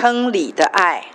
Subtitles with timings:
[0.00, 1.08] 坑里的爱。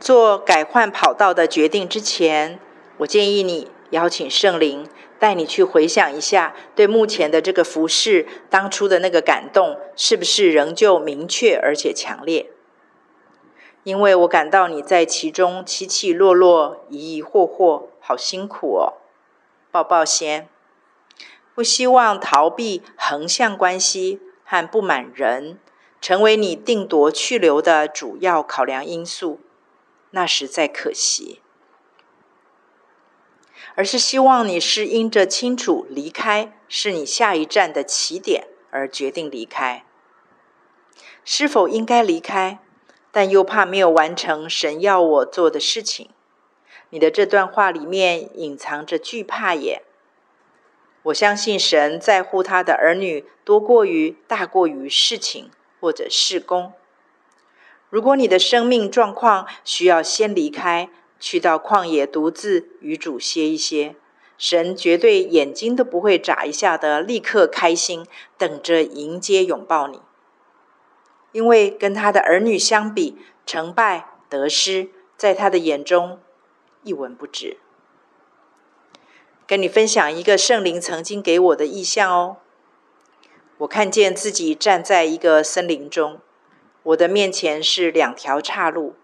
[0.00, 2.58] 做改换跑道的决定之前，
[2.96, 4.88] 我建议你邀请圣灵
[5.20, 12.50] 带你去回想一下，对目前的这个服饰当初的那个感动，是不是仍旧明确而且强烈？
[13.84, 18.94] 因为我感到你在其中起起落落、疑疑惑惑，好辛苦哦。
[19.70, 20.48] 抱抱先，
[21.54, 25.60] 不希望逃避横向关系和不满人，
[26.00, 29.40] 成为你定夺去留的主要考量因素。
[30.10, 31.40] 那实在可惜，
[33.74, 39.84] 而是希望你是因着清楚离开是你下一站的起点而决定离开。
[41.24, 42.60] 是否应该离开？
[43.10, 46.10] 但又怕没有完成神要我做的事情。
[46.90, 49.82] 你的这段话里面隐藏着惧怕耶。
[51.04, 55.50] 我相信神在乎他的儿女多过于大过于事情
[55.86, 56.72] 或者事工。
[57.90, 63.94] 如果你的生命状况需要先离开，去到旷野独自与主歇一歇，
[64.36, 68.04] 神绝对眼睛都不会眨一下的，立刻开心，
[68.36, 70.00] 等着迎接拥抱你。
[71.30, 76.18] 因为跟他的儿女相比，成败得失，在他的眼中
[76.82, 77.58] 一文不值。
[79.46, 82.38] 跟你分享一个圣灵曾经给我的意象哦，
[83.58, 86.20] 我看见自己站在一个森林中。
[86.82, 88.94] 我的面前是两条岔路。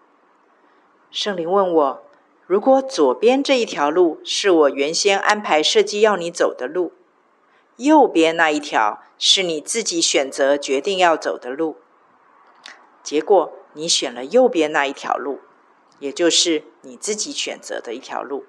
[1.11, 2.03] 圣灵问我
[2.47, 6.93] ：“如果左边这一条路是我原先安排设计要你走的路，
[7.77, 11.77] 右边那一条是你自己选择决定要走的路，
[13.01, 15.41] 结果你选了右边那一条路，
[15.99, 18.45] 也就是你自己选择的一条路，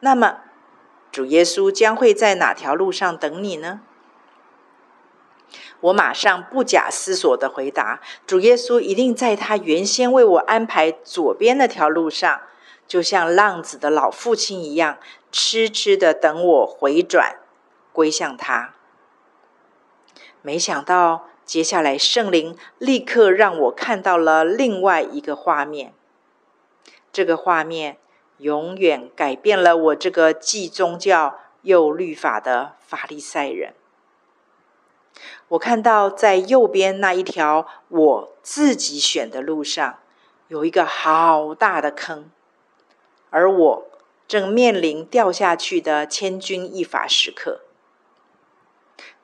[0.00, 0.38] 那么
[1.12, 3.82] 主耶稣将会在哪条路上等你呢？”
[5.84, 12.40] 我马上不假思索的回答：“主耶稣一定在他原先为我安排左边那条路上，
[12.88, 14.96] 就像浪子的老父亲一样，
[15.30, 17.36] 痴痴的等我回转
[17.92, 18.72] 归向他。”
[20.40, 25.92] 没想到，接下来圣灵立刻让我看到了另外一个画面。
[27.12, 27.98] 这个画面
[28.38, 33.74] 永远改变了我这个既宗教又律法的法利赛人。
[35.48, 39.98] 我看到在右边那一条我自己选的路上，
[40.48, 42.30] 有一个好大的坑，
[43.30, 43.86] 而我
[44.26, 47.60] 正面临掉下去的千钧一发时刻。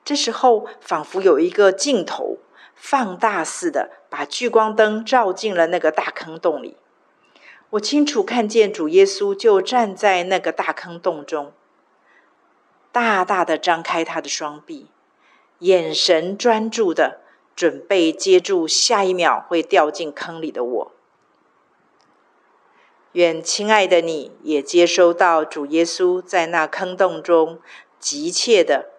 [0.03, 2.37] 这时候，仿佛有一个镜头
[2.73, 6.77] 放大似的，把聚光灯照进了那个大坑洞里。
[7.71, 11.53] 我清楚看见主耶稣就站在那个大坑洞中，
[12.91, 14.87] 大大的张开他的双臂。
[15.61, 17.21] 眼神专注的，
[17.55, 20.91] 准备接住下一秒会掉进坑里的我。
[23.13, 27.59] 愿亲爱的你也接收到主耶稣在那坑洞中
[27.99, 28.89] 急切的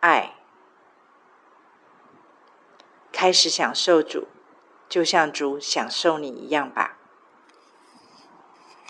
[0.00, 0.34] 爱，
[3.12, 4.26] 开始享受主，
[4.88, 6.97] 就像主享受你一样吧。